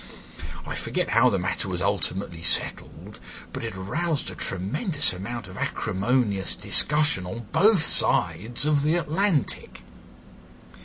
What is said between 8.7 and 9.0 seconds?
the